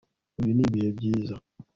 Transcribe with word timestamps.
Uyu 0.39 0.51
ni 0.55 0.63
ibihe 0.67 0.89
byiza 0.97 1.35